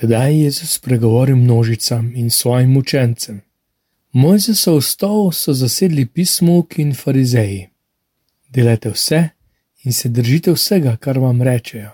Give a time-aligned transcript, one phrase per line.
[0.00, 3.40] Tedaj je Jezus spregovoril množicam in svojim učencem.
[4.12, 7.68] Mojzesov stol so zasedli pismuki in farizeji.
[8.48, 9.28] Delajte vse
[9.84, 11.90] in se držite vsega, kar vam rečejo,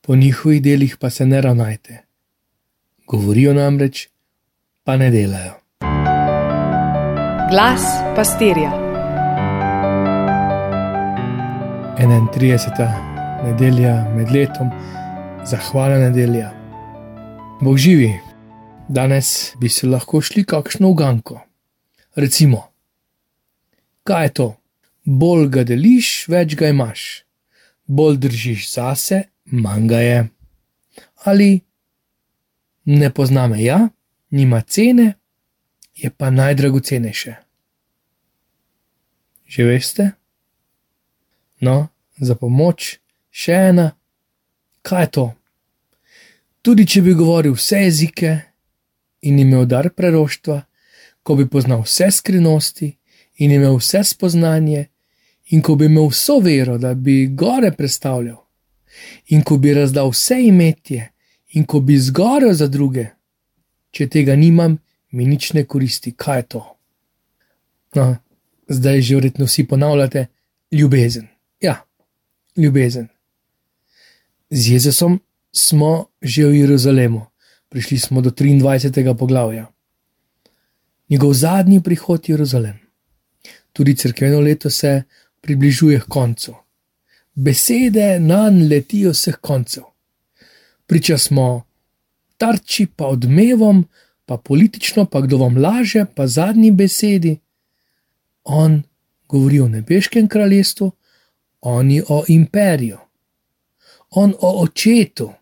[0.00, 1.98] po njihovih delih pa se ne ravnajte.
[3.06, 4.08] Govorijo namreč,
[4.84, 5.52] pa ne delajo.
[7.50, 7.82] Glas
[8.16, 8.70] pastirja.
[11.98, 12.86] 31.
[13.44, 14.70] nedelja med letom,
[15.44, 16.57] zahvala nedelja.
[17.60, 18.20] Bog živi,
[18.88, 21.40] danes bi se lahko šli kakšno uganko.
[22.14, 22.62] Recimo,
[24.04, 24.46] kaj je to?
[25.04, 27.24] Bolj ga deliš, več ga imaš,
[27.86, 30.20] bolj držiš zase, manj ga je.
[31.24, 31.60] Ali
[32.84, 33.88] ne pozname ja,
[34.30, 35.14] nima cene,
[35.96, 37.34] je pa najdragocenejše.
[39.46, 40.10] Že veste?
[41.60, 41.88] No,
[42.20, 43.00] za pomoč
[43.30, 43.90] še ena,
[44.82, 45.26] kaj je to?
[46.62, 48.32] Tudi če bi govoril vse jezike
[49.22, 50.60] in imel dar preroštva,
[51.22, 52.88] ko bi poznal vse skrivnosti
[53.38, 54.86] in imel vse spoznanje,
[55.52, 58.38] in ko bi imel vso vero, da bi gore predstavljal,
[59.34, 61.08] in ko bi razdal vse imetje,
[61.54, 63.06] in ko bi zgorel za druge,
[63.90, 64.76] če tega nimam,
[65.10, 66.64] mi nič ne koristi, kaj je to.
[67.96, 68.08] No,
[68.68, 70.26] zdaj že verjetno vsi ponavljate:
[70.72, 71.28] ljubezen.
[71.60, 71.84] Ja,
[72.56, 73.08] ljubezen.
[74.50, 75.20] Z Jezusom
[75.52, 77.26] smo že v Jeruzalemu,
[77.68, 79.16] prišli smo do 23.
[79.18, 79.66] poglavja.
[81.08, 82.78] Njegov zadnji prihod v Jeruzalem.
[83.72, 85.02] Tudi crkveno leto se
[85.40, 86.54] približuje koncu.
[87.34, 89.82] Besede na njega letijo vseh koncev.
[90.86, 91.64] Priča smo
[92.36, 93.84] tarči, pa odmevom,
[94.26, 97.38] pa politično, pa kdo vam laže, pa zadnji besedi.
[98.44, 98.82] On
[99.28, 100.92] govori o nebeškem kraljestvu,
[101.60, 102.98] oni o imperiju,
[104.10, 105.32] on o očetu,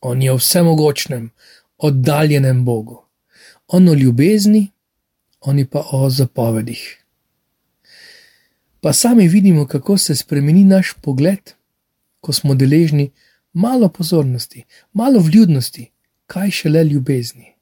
[0.00, 1.30] on je o vsemogočnem,
[1.78, 3.04] oddaljenem Bogu,
[3.68, 4.70] on o ljubezni,
[5.40, 7.04] oni pa o zapovedih.
[8.80, 11.52] Pa sami vidimo, kako se spremeni naš pogled,
[12.20, 13.10] ko smo deležni
[13.52, 15.90] malo pozornosti, malo vljudnosti,
[16.26, 17.52] kaj šele ljubezni.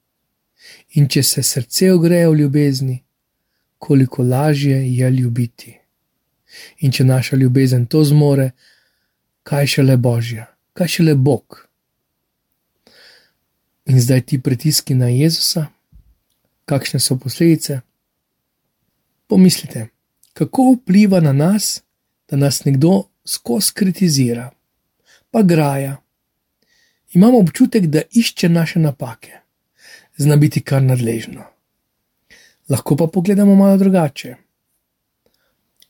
[0.95, 3.03] In če se srce ogreje v ljubezni,
[3.79, 5.77] koliko lažje je ljubiti.
[6.79, 8.51] In če naša ljubezen to zmore,
[9.43, 11.67] kaj šele Božja, kaj šele Bog.
[13.85, 15.67] In zdaj ti pritiski na Jezusa,
[16.65, 17.81] kakšne so posledice?
[19.27, 19.89] Pomislite,
[20.33, 21.83] kako vpliva na nas,
[22.31, 24.51] da nas nekdo skozi kritizira,
[25.31, 25.97] pa graja.
[27.13, 29.33] Imamo občutek, da išče naše napake,
[30.17, 31.45] zna biti kar nadležno.
[32.69, 34.37] Lahko pa pogledamo malo drugače.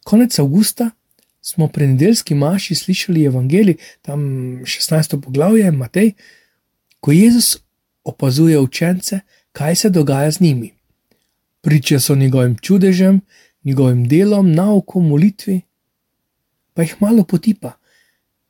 [0.04, 0.90] Konec avgusta
[1.42, 4.20] smo pri nedeljski maši slišali evangelij, tam
[4.64, 5.20] 16.
[5.20, 6.12] poglavje, Matej,
[7.00, 7.58] ko Jezus
[8.04, 9.20] opazuje učence,
[9.52, 10.72] kaj se dogaja z njimi.
[11.60, 13.20] Priča so njegovim čudežem,
[13.64, 15.60] njegovim delom, naukom, molitvi,
[16.74, 17.72] pa jih malo potipa,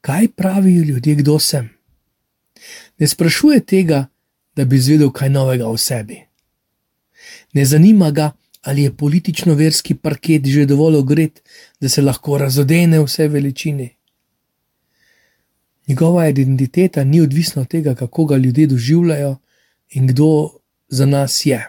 [0.01, 1.71] kaj pravijo ljudje, kdo sem.
[2.99, 4.07] Ne sprašuje tega,
[4.57, 6.21] da bi izvedel kaj novega o sebi.
[7.53, 11.43] Ne zanima ga, ali je politično-verski parket že dovolj ogret,
[11.81, 13.89] da se lahko razodene vse veličine.
[15.87, 19.37] Njegova identiteta ni odvisna od tega, kako ga ljudje doživljajo
[19.91, 20.51] in kdo
[20.89, 21.67] za nas je.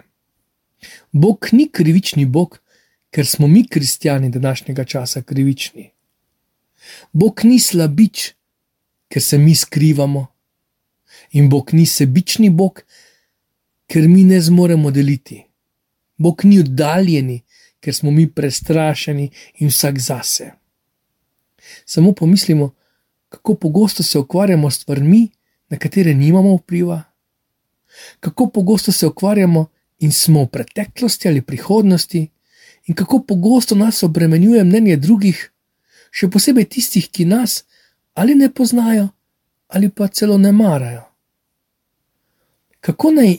[1.11, 2.59] Bog ni krivični Bog,
[3.09, 5.89] ker smo mi, kristijani, današnjega časa krivični.
[7.11, 8.31] Bog ni slabič,
[9.07, 10.27] ker se mi skrivamo,
[11.31, 12.81] in Bog ni sebični Bog,
[13.87, 15.43] ker mi ne zmoremo deliti.
[16.17, 17.41] Bog ni oddaljeni,
[17.81, 20.51] ker smo mi prestrašeni in vsak zase.
[21.85, 22.73] Samo pomislimo,
[23.29, 25.29] kako pogosto se ukvarjamo s stvarmi,
[25.69, 27.03] na katere nimamo vpliva,
[28.19, 29.65] kako pogosto se ukvarjamo
[29.99, 32.27] in smo v preteklosti ali prihodnosti,
[32.87, 35.51] in kako pogosto nas obremenjuje mnenje drugih,
[36.11, 37.63] še posebej tistih, ki nas
[38.13, 39.09] ali ne poznajo,
[39.67, 41.03] ali pa celo ne marajo.
[42.79, 43.37] Kako naj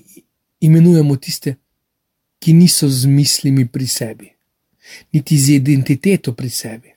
[0.60, 1.56] imenujemo tiste,
[2.38, 4.31] ki niso z mislimi pri sebi,
[5.12, 6.92] niti z identiteto pri sebi?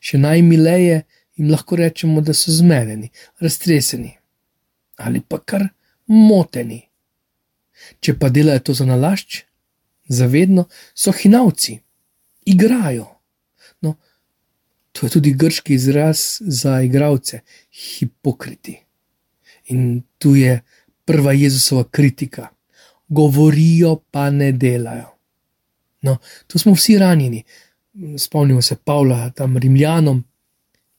[0.00, 1.02] Še najmileje
[1.36, 4.16] jim lahko rečemo, da so zmedeni, raztreseni
[5.00, 5.64] ali pa kar
[6.06, 6.82] moteni.
[8.04, 9.44] Če pa delajo to za nalašč,
[10.12, 11.78] zavedno so hinavci,
[12.52, 13.06] igrajo.
[13.80, 13.94] No,
[14.92, 17.40] to je tudi grški izraz za igralce,
[17.72, 18.76] hipokriti.
[19.72, 20.58] In tu je
[21.08, 22.50] prva Jezusova kritika.
[23.08, 25.08] Govorijo, pa ne delajo.
[26.02, 26.16] No,
[26.46, 27.44] tu smo vsi ranjeni.
[28.18, 30.24] Spomnimo se Pavla, tam Rimljanom.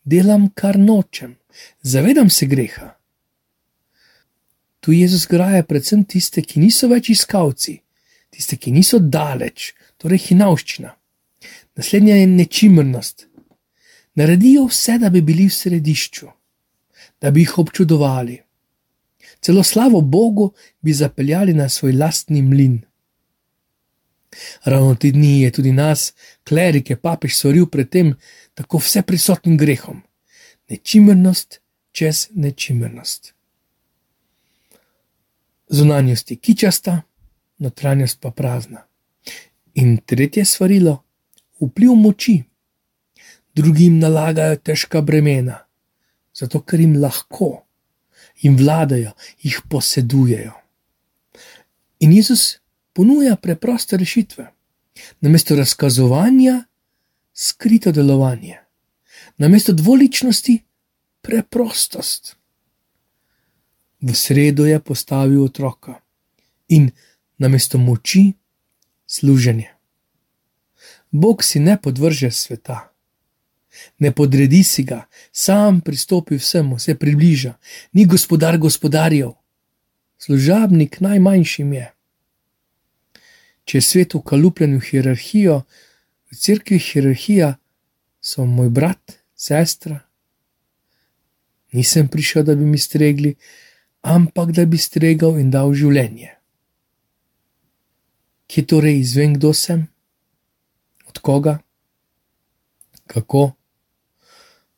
[0.03, 1.35] Delam, kar nočem,
[1.81, 2.95] zavedam se greha.
[4.79, 7.75] Tu Jezus graje predvsem tiste, ki niso več iskalci,
[8.33, 10.95] tiste, ki niso daleč, torej hinavščina.
[11.77, 13.27] Naslednja je nečimrnost.
[14.17, 16.27] Naredijo vse, da bi bili v središču,
[17.21, 18.39] da bi jih občudovali.
[19.41, 20.51] Celo slavo Bogu
[20.81, 22.81] bi zapeljali na svoj lastni mlin.
[24.63, 26.13] Ravno ti dni je tudi nas,
[26.43, 28.13] klerike, papež soril pred tem
[28.53, 30.01] tako vse prisotnim grehom.
[30.69, 31.59] Nečimrnost
[31.91, 33.33] čez nečimrnost.
[35.69, 37.01] Zunanjost je kičasta,
[37.57, 38.85] notranjost pa prazna.
[39.73, 41.03] In tretje svarilo:
[41.59, 42.43] vpliv moči.
[43.55, 45.57] Drugim nalagajo težka bremena,
[46.33, 47.65] zato ker jim lahko,
[48.39, 49.11] jim vladajo,
[49.43, 50.53] jih posedujejo.
[51.99, 52.60] In Jezus
[52.93, 54.51] ponuja preproste rešitve.
[55.21, 56.63] Namesto razkazovanja,
[57.33, 58.57] skrito delovanje,
[59.37, 60.59] namesto dvoličnosti,
[61.21, 62.35] preprostost.
[64.01, 66.01] V sredo je postavil otroka
[66.67, 66.91] in
[67.37, 68.33] namesto moči,
[69.07, 69.69] služenje.
[71.11, 72.91] Bog si ne podvrže sveta,
[73.99, 77.53] ne podredi si ga, sam pristopi vsemu, se približa,
[77.93, 79.31] ni gospodar gospodarjev,
[80.17, 81.93] služabnik najmanjšim je.
[83.65, 85.61] Če je svet ukalupljen v hierarhijo,
[86.31, 87.55] v cerkvi hierarhija
[88.21, 89.99] so moj brat, sestra.
[91.71, 93.35] Nisem prišel, da bi mi stregli,
[94.01, 96.31] ampak da bi stregal in dal življenje.
[98.51, 99.85] Kje torej izvem, kdo sem?
[101.07, 101.59] Od koga?
[103.07, 103.51] Kako?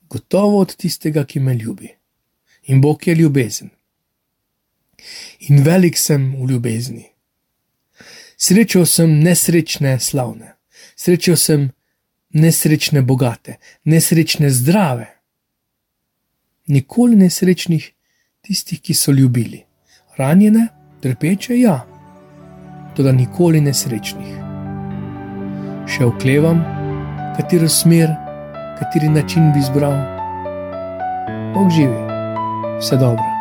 [0.09, 1.89] Gotovo od tistega, ki me ljubi.
[2.69, 3.71] In Bog je ljubezen.
[5.50, 7.12] In velik sem v ljubezni.
[8.38, 10.56] Srečal sem nesrečne slavne,
[10.95, 11.71] srečal sem
[12.33, 15.07] nesrečne bogate, nesrečne zdrave.
[16.68, 17.91] Nikoli nesrečnih
[18.41, 19.63] tistih, ki so ljubili.
[20.18, 20.68] Ranjene,
[21.01, 21.81] trpeče, ja,
[22.95, 24.39] tudi nikoli nesrečnih.
[25.89, 26.63] Še oklevam,
[27.38, 28.13] katero smer,
[28.80, 29.97] kateri način bi izbral.
[31.53, 32.01] Bog živi,
[32.80, 33.32] vse dobro.